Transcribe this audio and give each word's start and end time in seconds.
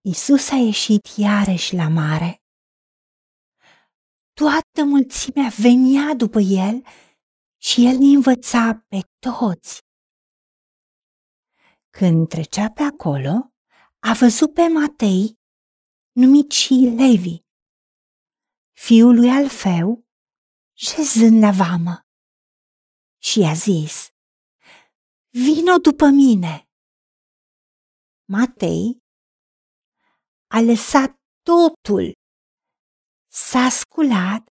Isus 0.00 0.50
a 0.50 0.56
ieșit 0.56 1.06
iarăși 1.16 1.74
la 1.74 1.88
mare. 1.88 2.42
Toată 4.32 4.84
mulțimea 4.84 5.48
venea 5.60 6.14
după 6.14 6.38
el 6.38 6.82
și 7.56 7.86
el 7.86 7.96
ne 7.98 8.14
învăța 8.16 8.84
pe 8.88 9.00
toți. 9.18 9.82
Când 11.90 12.28
trecea 12.28 12.70
pe 12.70 12.82
acolo, 12.82 13.52
a 13.98 14.12
văzut 14.20 14.54
pe 14.54 14.68
Matei, 14.68 15.38
numit 16.12 16.50
și 16.50 16.74
Levi, 16.74 17.36
fiul 18.72 19.14
lui 19.14 19.30
Alfeu, 19.30 20.06
șezând 20.72 21.42
la 21.42 21.50
vamă. 21.50 22.06
Și 23.18 23.40
a 23.40 23.52
zis, 23.52 24.08
Vino 25.28 25.76
după 25.76 26.06
mine. 26.06 26.68
Matei 28.24 29.02
a 30.48 30.60
lăsat 30.60 31.14
totul, 31.42 32.12
s-a 33.32 33.68
sculat 33.68 34.48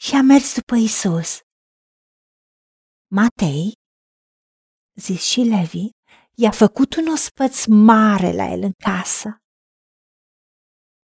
și 0.00 0.14
a 0.14 0.22
mers 0.22 0.54
după 0.54 0.74
Isus. 0.74 1.40
Matei, 3.10 3.72
zis 5.00 5.22
și 5.22 5.40
Levi, 5.40 5.88
i-a 6.34 6.50
făcut 6.50 6.94
un 6.94 7.06
ospăț 7.06 7.64
mare 7.66 8.32
la 8.32 8.44
el 8.52 8.62
în 8.62 8.72
casă. 8.84 9.36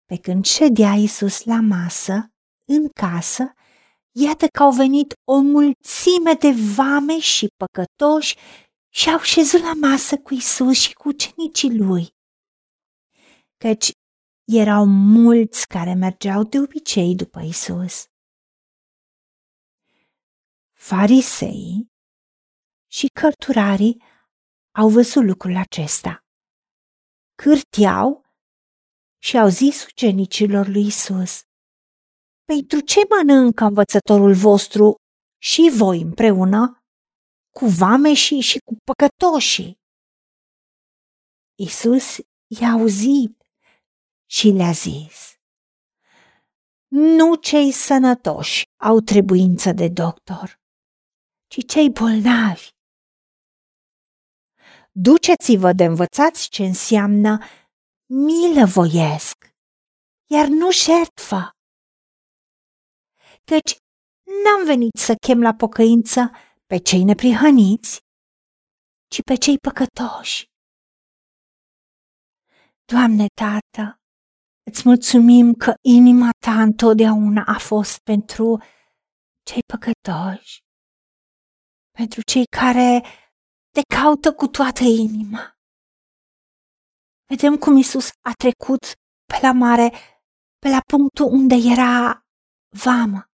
Pe 0.05 0.17
când 0.17 0.45
ședea 0.45 0.93
Isus 0.95 1.45
la 1.45 1.61
masă, 1.61 2.29
în 2.69 2.89
casă, 2.89 3.53
iată 4.11 4.47
că 4.47 4.63
au 4.63 4.73
venit 4.73 5.13
o 5.25 5.41
mulțime 5.41 6.35
de 6.35 6.51
vame 6.75 7.19
și 7.19 7.47
păcătoși 7.57 8.37
și 8.93 9.11
au 9.11 9.21
șezut 9.21 9.61
la 9.61 9.73
masă 9.75 10.19
cu 10.19 10.35
Isus 10.35 10.79
și 10.81 10.93
cu 10.93 11.09
ucenicii 11.09 11.77
lui. 11.77 12.09
Căci 13.65 13.91
erau 14.45 14.85
mulți 14.87 15.67
care 15.67 15.95
mergeau 15.95 16.43
de 16.45 16.59
obicei 16.59 17.15
după 17.17 17.41
Isus. 17.41 18.05
Farisei 20.73 21.91
și 22.91 23.07
cărturarii 23.21 24.03
au 24.71 24.89
văzut 24.89 25.25
lucrul 25.25 25.57
acesta. 25.57 26.25
Cârtiau 27.43 28.25
și 29.23 29.37
au 29.39 29.49
zis 29.49 29.87
ucenicilor 29.87 30.67
lui 30.67 30.87
Isus: 30.87 31.41
Pentru 32.45 32.81
ce 32.81 33.01
mănâncă 33.09 33.65
învățătorul 33.65 34.35
vostru 34.35 34.95
și 35.43 35.73
voi 35.79 36.01
împreună 36.01 36.85
cu 37.59 37.67
vameșii 37.67 38.41
și 38.41 38.59
cu 38.59 38.77
păcătoșii? 38.85 39.79
Isus 41.59 42.17
i-a 42.61 42.71
auzit 42.71 43.39
și 44.31 44.49
le-a 44.49 44.73
zis: 44.73 45.35
Nu 46.89 47.35
cei 47.35 47.73
sănătoși 47.73 48.63
au 48.77 49.01
trebuință 49.01 49.73
de 49.73 49.89
doctor, 49.89 50.61
ci 51.47 51.67
cei 51.67 51.91
bolnavi. 51.91 52.69
Duceți-vă 54.93 55.73
de 55.73 55.85
învățați 55.85 56.49
ce 56.49 56.65
înseamnă 56.65 57.39
milă 58.07 58.65
voiesc, 58.67 59.37
iar 60.27 60.47
nu 60.47 60.71
șertfă. 60.71 61.51
Căci 63.45 63.77
n-am 64.45 64.65
venit 64.65 64.95
să 64.95 65.15
chem 65.27 65.41
la 65.41 65.55
pocăință 65.55 66.31
pe 66.67 66.79
cei 66.79 67.05
neprihăniți, 67.05 68.01
ci 69.09 69.23
pe 69.23 69.35
cei 69.35 69.59
păcătoși. 69.59 70.49
Doamne, 72.85 73.27
Tată, 73.35 74.00
îți 74.63 74.83
mulțumim 74.85 75.53
că 75.55 75.75
inima 75.81 76.31
ta 76.47 76.63
întotdeauna 76.63 77.45
a 77.47 77.59
fost 77.59 77.99
pentru 77.99 78.63
cei 79.43 79.63
păcătoși, 79.73 80.61
pentru 81.91 82.21
cei 82.23 82.45
care 82.59 83.05
te 83.75 83.81
caută 83.97 84.33
cu 84.33 84.47
toată 84.47 84.85
inima. 84.85 85.55
Vedem 87.29 87.57
cum 87.57 87.77
Isus 87.77 88.09
a 88.09 88.33
trecut 88.33 88.83
pe 89.31 89.39
la 89.43 89.53
mare, 89.53 89.89
pe 90.59 90.69
la 90.69 90.81
punctul 90.87 91.27
unde 91.27 91.55
era 91.55 92.25
vamă 92.85 93.25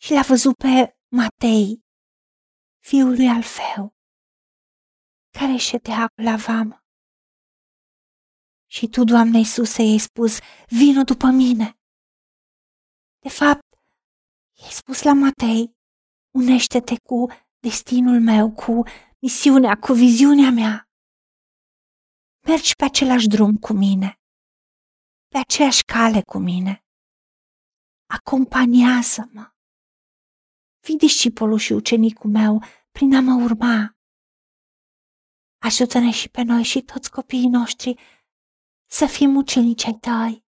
și 0.00 0.12
l-a 0.12 0.22
văzut 0.22 0.54
pe 0.56 0.96
Matei, 1.16 1.84
fiul 2.88 3.14
lui 3.14 3.28
Alfeu, 3.28 3.94
care 5.38 5.56
ședea 5.56 6.06
la 6.14 6.36
vamă. 6.36 6.83
Și 8.66 8.88
tu, 8.88 9.04
Doamne 9.04 9.38
Iisuse, 9.38 9.82
i-ai 9.82 9.98
spus, 9.98 10.38
vină 10.68 11.02
după 11.02 11.26
mine. 11.26 11.78
De 13.18 13.28
fapt, 13.28 13.66
i-ai 14.60 14.70
spus 14.70 15.02
la 15.02 15.12
Matei, 15.12 15.76
unește-te 16.30 16.96
cu 17.08 17.26
destinul 17.58 18.20
meu, 18.20 18.52
cu 18.52 18.82
misiunea, 19.18 19.76
cu 19.76 19.92
viziunea 19.92 20.50
mea. 20.50 20.88
Mergi 22.46 22.74
pe 22.76 22.84
același 22.84 23.26
drum 23.26 23.56
cu 23.56 23.72
mine, 23.72 24.20
pe 25.28 25.38
aceeași 25.38 25.84
cale 25.84 26.22
cu 26.22 26.38
mine. 26.38 26.84
Acompaniază-mă. 28.06 29.52
Fii 30.80 30.96
discipolul 30.96 31.58
și 31.58 31.72
ucenicul 31.72 32.30
meu 32.30 32.62
prin 32.90 33.14
a 33.14 33.20
mă 33.20 33.42
urma. 33.44 33.96
Ajută-ne 35.58 36.10
și 36.10 36.28
pe 36.28 36.42
noi 36.42 36.62
și 36.62 36.82
toți 36.82 37.10
copiii 37.10 37.48
noștri 37.48 37.98
să 38.98 39.06
fim 39.06 39.36
ucenici 39.36 39.84
ai 39.84 39.98
tăi, 40.00 40.44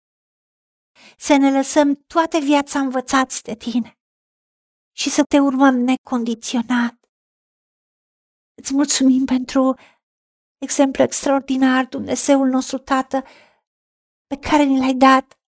să 1.18 1.36
ne 1.38 1.52
lăsăm 1.52 1.96
toată 1.96 2.38
viața 2.40 2.80
învățați 2.80 3.44
de 3.44 3.56
tine 3.56 4.00
și 4.96 5.10
să 5.10 5.24
te 5.24 5.40
urmăm 5.40 5.76
necondiționat. 5.76 6.96
Îți 8.62 8.74
mulțumim 8.74 9.26
pentru 9.26 9.76
exemplu 10.58 11.04
extraordinar, 11.04 11.86
Dumnezeul 11.86 12.48
nostru 12.48 12.78
Tată, 12.78 13.24
pe 14.26 14.38
care 14.50 14.64
ni 14.64 14.80
l-ai 14.80 14.94
dat 14.94 15.40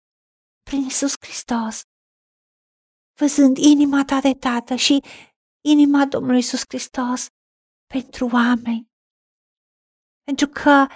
prin 0.64 0.82
Isus 0.86 1.14
Hristos. 1.20 1.82
Văzând 3.20 3.58
inima 3.58 4.04
ta 4.06 4.20
de 4.20 4.34
Tată 4.34 4.76
și 4.76 5.04
inima 5.66 6.06
Domnului 6.06 6.40
Isus 6.40 6.64
Hristos 6.68 7.28
pentru 7.94 8.30
oameni. 8.32 8.92
Pentru 10.24 10.48
că 10.48 10.88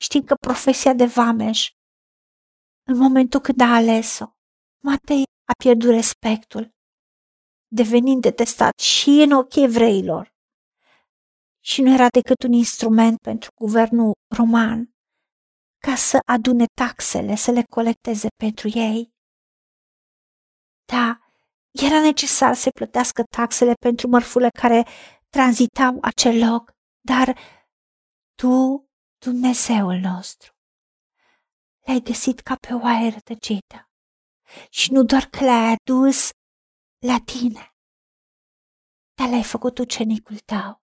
știm 0.00 0.22
că 0.22 0.34
profesia 0.34 0.92
de 0.92 1.04
vameș, 1.04 1.70
în 2.86 2.96
momentul 2.96 3.40
când 3.40 3.60
a 3.60 3.74
ales-o, 3.74 4.26
Matei 4.82 5.22
a 5.44 5.52
pierdut 5.58 5.90
respectul, 5.90 6.74
devenind 7.66 8.22
detestat 8.22 8.78
și 8.78 9.10
în 9.10 9.30
ochii 9.30 9.62
evreilor 9.62 10.36
și 11.64 11.82
nu 11.82 11.92
era 11.92 12.08
decât 12.08 12.42
un 12.42 12.52
instrument 12.52 13.18
pentru 13.18 13.50
guvernul 13.54 14.12
roman 14.36 14.92
ca 15.78 15.94
să 15.94 16.18
adune 16.26 16.64
taxele, 16.74 17.34
să 17.34 17.50
le 17.50 17.62
colecteze 17.70 18.28
pentru 18.36 18.68
ei. 18.68 19.12
Da, 20.84 21.18
era 21.70 22.00
necesar 22.00 22.54
să 22.54 22.70
plătească 22.70 23.22
taxele 23.22 23.72
pentru 23.80 24.08
mărfurile 24.08 24.50
care 24.50 24.86
tranzitau 25.28 25.98
acel 26.00 26.50
loc, 26.50 26.70
dar 27.00 27.38
tu, 28.34 28.84
Dumnezeul 29.18 29.98
nostru, 30.02 30.52
le-ai 31.84 32.00
găsit 32.00 32.40
ca 32.40 32.54
pe 32.54 32.72
oaie 32.72 33.10
rătăcită. 33.10 33.90
Și 34.70 34.92
nu 34.92 35.04
doar 35.04 35.24
că 35.24 35.44
le-ai 35.44 35.76
adus 35.76 36.28
la 36.98 37.18
tine, 37.24 37.74
dar 39.14 39.28
le-ai 39.28 39.44
făcut 39.44 39.78
ucenicul 39.78 40.38
tău. 40.38 40.82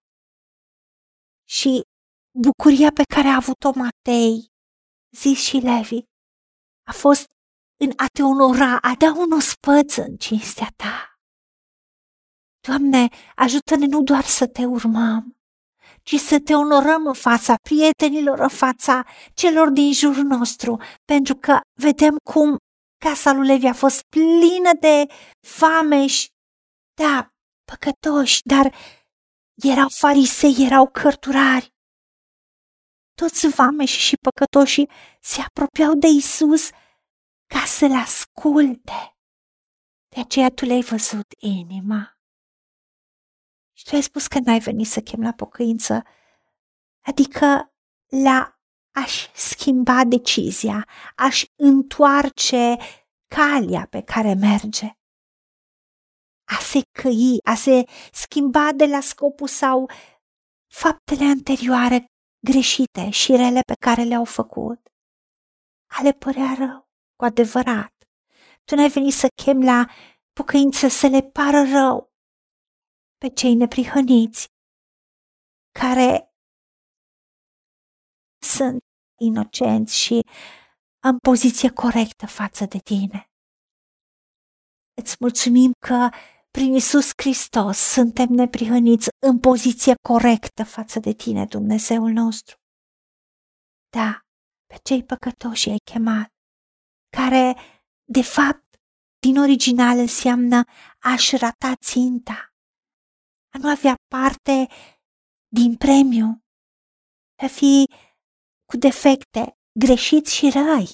Și 1.44 1.82
bucuria 2.38 2.90
pe 2.92 3.02
care 3.14 3.28
a 3.28 3.34
avut-o 3.34 3.70
Matei, 3.74 4.52
zis 5.16 5.38
și 5.38 5.56
Levi, 5.56 6.00
a 6.82 6.92
fost 6.92 7.24
în 7.84 7.92
a 7.96 8.06
te 8.06 8.22
onora, 8.22 8.78
a 8.80 8.94
da 8.98 9.12
un 9.12 9.32
ospăț 9.32 9.96
în 9.96 10.16
cinstea 10.16 10.72
ta. 10.76 11.20
Doamne, 12.60 13.08
ajută-ne 13.36 13.86
nu 13.86 14.02
doar 14.02 14.24
să 14.24 14.46
te 14.48 14.64
urmăm, 14.64 15.35
ci 16.08 16.14
să 16.14 16.40
te 16.40 16.54
onorăm 16.54 17.06
în 17.06 17.12
fața 17.12 17.54
prietenilor, 17.62 18.38
în 18.38 18.48
fața 18.48 19.06
celor 19.34 19.68
din 19.68 19.92
jurul 19.92 20.22
nostru, 20.24 20.80
pentru 21.04 21.34
că 21.34 21.60
vedem 21.80 22.16
cum 22.30 22.56
casa 23.04 23.32
lui 23.32 23.46
Levi 23.46 23.66
a 23.66 23.72
fost 23.72 24.02
plină 24.02 24.70
de 24.80 25.06
fameși, 25.48 26.26
da, 26.94 27.28
păcătoși, 27.64 28.40
dar 28.44 28.74
erau 29.62 29.88
farisei, 29.88 30.64
erau 30.64 30.90
cărturari. 30.90 31.68
Toți 33.14 33.48
vameși 33.48 33.98
și 34.00 34.16
păcătoșii 34.16 34.90
se 35.20 35.40
apropiau 35.40 35.94
de 35.94 36.06
Isus 36.06 36.70
ca 37.46 37.64
să-l 37.66 37.92
asculte. 37.92 39.16
De 40.14 40.20
aceea 40.20 40.50
tu 40.50 40.64
le-ai 40.64 40.82
văzut 40.82 41.26
inima. 41.38 42.15
Și 43.86 43.92
tu 43.92 43.98
ai 43.98 44.04
spus 44.04 44.26
că 44.26 44.38
n-ai 44.38 44.58
venit 44.58 44.86
să 44.86 45.00
chem 45.00 45.22
la 45.22 45.32
pocăință, 45.32 46.02
adică 47.04 47.72
la 48.06 48.58
aș 48.94 49.28
schimba 49.34 50.04
decizia, 50.04 50.88
aș 51.16 51.44
întoarce 51.56 52.76
calea 53.26 53.86
pe 53.90 54.02
care 54.02 54.34
merge. 54.34 54.90
A 56.44 56.58
se 56.60 56.80
căi, 56.90 57.38
a 57.44 57.54
se 57.54 57.84
schimba 58.12 58.72
de 58.72 58.86
la 58.86 59.00
scopul 59.00 59.48
sau 59.48 59.90
faptele 60.72 61.24
anterioare 61.24 62.04
greșite 62.46 63.10
și 63.10 63.36
rele 63.36 63.60
pe 63.66 63.74
care 63.80 64.02
le-au 64.02 64.24
făcut. 64.24 64.88
A 65.86 66.02
le 66.02 66.12
părea 66.12 66.54
rău, 66.58 66.88
cu 67.16 67.24
adevărat. 67.24 67.94
Tu 68.64 68.74
n-ai 68.74 68.88
venit 68.88 69.14
să 69.14 69.26
chem 69.42 69.62
la 69.62 69.86
pocăință 70.32 70.88
să 70.88 71.06
le 71.06 71.22
pară 71.22 71.62
rău 71.62 72.14
pe 73.18 73.28
cei 73.28 73.54
neprihăniți 73.54 74.46
care 75.80 76.30
sunt 78.42 78.82
inocenți 79.20 79.96
și 79.96 80.20
în 81.02 81.18
poziție 81.18 81.70
corectă 81.70 82.26
față 82.26 82.64
de 82.64 82.78
tine. 82.78 83.30
Îți 85.02 85.16
mulțumim 85.20 85.72
că 85.86 86.08
prin 86.50 86.74
Isus 86.74 87.10
Hristos 87.16 87.78
suntem 87.78 88.28
neprihăniți 88.30 89.08
în 89.26 89.40
poziție 89.40 89.94
corectă 90.08 90.64
față 90.64 90.98
de 91.00 91.12
tine, 91.12 91.46
Dumnezeul 91.46 92.10
nostru. 92.10 92.56
Da, 93.88 94.20
pe 94.66 94.76
cei 94.82 95.04
păcătoși 95.04 95.68
ai 95.68 95.78
chemat, 95.90 96.28
care, 97.16 97.56
de 98.04 98.22
fapt, 98.22 98.64
din 99.18 99.38
original 99.38 99.98
înseamnă 99.98 100.64
aș 100.98 101.32
rata 101.32 101.72
ținta, 101.76 102.45
a 103.56 103.58
nu 103.58 103.68
avea 103.68 103.94
parte 104.08 104.66
din 105.48 105.76
premiu, 105.76 106.26
a 107.42 107.46
fi 107.46 107.84
cu 108.70 108.76
defecte, 108.76 109.58
greșiți 109.80 110.34
și 110.34 110.50
răi. 110.50 110.88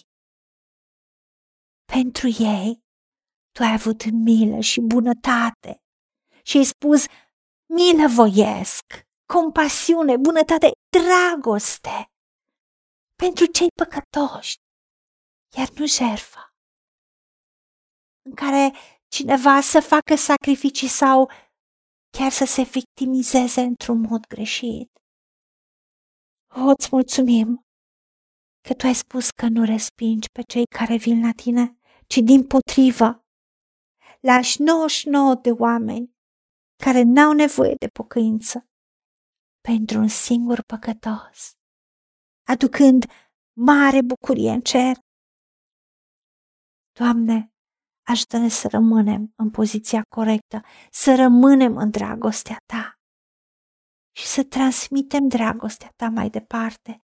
Pentru 1.93 2.26
ei, 2.29 2.85
tu 3.55 3.62
ai 3.62 3.73
avut 3.73 4.11
milă 4.11 4.61
și 4.61 4.81
bunătate 4.81 5.82
și 6.43 6.56
ai 6.56 6.64
spus, 6.64 7.05
milă 7.75 8.09
voiesc, 8.09 8.85
compasiune, 9.35 10.17
bunătate, 10.17 10.70
dragoste 10.97 11.97
pentru 13.23 13.44
cei 13.47 13.69
păcătoși, 13.81 14.55
iar 15.56 15.69
nu 15.69 15.87
jertfa, 15.87 16.55
în 18.29 18.35
care 18.35 18.76
cineva 19.08 19.61
să 19.61 19.81
facă 19.81 20.15
sacrificii 20.15 20.88
sau 20.88 21.31
chiar 22.19 22.31
să 22.31 22.44
se 22.44 22.62
victimizeze 22.62 23.61
într-un 23.61 24.00
mod 24.00 24.26
greșit. 24.26 24.91
O, 26.55 26.61
îți 26.76 26.88
mulțumim 26.93 27.67
că 28.69 28.75
tu 28.75 28.87
ai 28.87 28.94
spus 28.94 29.31
că 29.31 29.47
nu 29.49 29.64
respingi 29.64 30.31
pe 30.31 30.43
cei 30.43 30.64
care 30.79 30.97
vin 30.97 31.20
la 31.26 31.32
tine, 31.43 31.79
ci 32.06 32.17
din 32.17 32.47
potrivă 32.47 33.25
lași 34.20 34.62
99 34.62 35.35
de 35.35 35.50
oameni 35.50 36.14
care 36.85 37.03
n-au 37.03 37.32
nevoie 37.32 37.75
de 37.79 37.88
pocăință 37.99 38.67
pentru 39.69 39.99
un 39.99 40.08
singur 40.08 40.62
păcătos, 40.62 41.53
aducând 42.49 43.05
mare 43.53 44.00
bucurie 44.03 44.50
în 44.50 44.61
cer. 44.61 44.97
Doamne, 46.99 47.52
ajută-ne 48.03 48.49
să 48.49 48.69
rămânem 48.69 49.33
în 49.37 49.51
poziția 49.51 50.03
corectă, 50.09 50.61
să 50.91 51.15
rămânem 51.15 51.77
în 51.77 51.91
dragostea 51.91 52.57
Ta 52.67 52.93
și 54.17 54.27
să 54.27 54.45
transmitem 54.45 55.29
dragostea 55.29 55.93
Ta 55.97 56.09
mai 56.09 56.31
departe. 56.31 57.05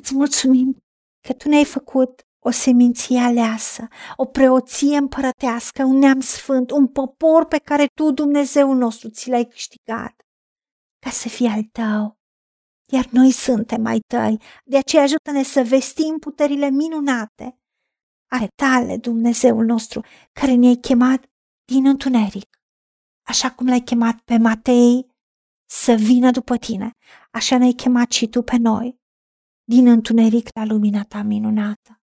Îți 0.00 0.14
mulțumim 0.14 0.84
că 1.26 1.32
Tu 1.32 1.48
ne-ai 1.48 1.64
făcut 1.64 2.22
o 2.46 2.50
seminție 2.50 3.18
aleasă, 3.18 3.88
o 4.16 4.24
preoție 4.24 4.96
împărătească, 4.96 5.84
un 5.84 5.98
neam 5.98 6.20
sfânt, 6.20 6.70
un 6.70 6.88
popor 6.88 7.44
pe 7.44 7.58
care 7.58 7.86
Tu, 7.94 8.10
Dumnezeu 8.10 8.72
nostru, 8.72 9.08
ți 9.08 9.28
l-ai 9.28 9.44
câștigat, 9.44 10.14
ca 10.98 11.10
să 11.10 11.28
fie 11.28 11.48
al 11.48 11.62
Tău. 11.62 12.18
Iar 12.92 13.06
noi 13.10 13.30
suntem 13.30 13.86
ai 13.86 13.98
Tăi, 13.98 14.40
de 14.64 14.76
aceea 14.76 15.02
ajută-ne 15.02 15.42
să 15.42 15.62
vestim 15.62 16.18
puterile 16.18 16.70
minunate 16.70 17.58
ale 18.34 18.48
Tale, 18.54 18.96
Dumnezeul 18.96 19.64
nostru, 19.64 20.04
care 20.32 20.54
ne-ai 20.54 20.74
chemat 20.74 21.24
din 21.64 21.86
întuneric, 21.86 22.60
așa 23.26 23.50
cum 23.52 23.66
l-ai 23.66 23.80
chemat 23.80 24.20
pe 24.20 24.38
Matei 24.38 25.06
să 25.68 25.92
vină 25.92 26.30
după 26.30 26.56
Tine, 26.56 26.90
așa 27.30 27.58
ne-ai 27.58 27.72
chemat 27.72 28.12
și 28.12 28.28
Tu 28.28 28.42
pe 28.42 28.56
noi, 28.56 28.98
din 29.64 29.86
întuneric 29.86 30.48
la 30.54 30.64
lumina 30.64 31.02
Ta 31.02 31.22
minunată. 31.22 32.02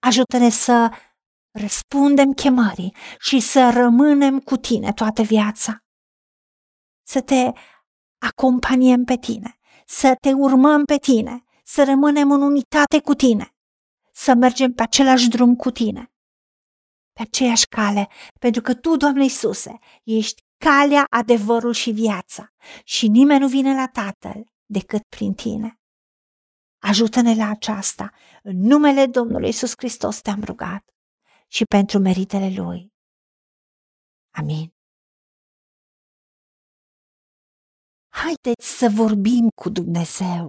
Ajută-ne 0.00 0.48
să 0.48 0.90
răspundem 1.58 2.32
chemării 2.32 2.94
și 3.18 3.40
să 3.40 3.70
rămânem 3.70 4.40
cu 4.40 4.56
tine 4.56 4.92
toată 4.92 5.22
viața. 5.22 5.78
Să 7.06 7.20
te 7.20 7.52
acompaniem 8.18 9.04
pe 9.04 9.16
tine, 9.16 9.58
să 9.86 10.14
te 10.20 10.32
urmăm 10.32 10.84
pe 10.84 10.96
tine, 10.96 11.44
să 11.64 11.84
rămânem 11.84 12.30
în 12.30 12.42
unitate 12.42 13.00
cu 13.00 13.14
tine, 13.14 13.53
să 14.14 14.34
mergem 14.34 14.72
pe 14.72 14.82
același 14.82 15.28
drum 15.28 15.56
cu 15.56 15.70
tine, 15.70 16.12
pe 17.12 17.22
aceeași 17.22 17.66
cale, 17.66 18.08
pentru 18.40 18.62
că 18.62 18.74
Tu, 18.74 18.96
Doamne 18.96 19.22
Iisuse, 19.22 19.78
ești 20.02 20.42
calea, 20.56 21.06
adevărul 21.10 21.72
și 21.72 21.90
viața 21.90 22.52
și 22.84 23.08
nimeni 23.08 23.40
nu 23.40 23.48
vine 23.48 23.74
la 23.74 23.88
Tatăl 23.88 24.44
decât 24.64 25.02
prin 25.08 25.34
tine. 25.34 25.78
Ajută-ne 26.82 27.34
la 27.34 27.48
aceasta. 27.48 28.10
În 28.42 28.56
numele 28.56 29.06
Domnului 29.06 29.48
Isus 29.48 29.72
Hristos 29.76 30.20
te-am 30.20 30.42
rugat 30.44 30.84
și 31.48 31.64
pentru 31.64 31.98
meritele 31.98 32.54
Lui. 32.56 32.92
Amin. 34.30 34.72
Haideți 38.08 38.78
să 38.78 38.88
vorbim 38.94 39.48
cu 39.62 39.68
Dumnezeu, 39.68 40.48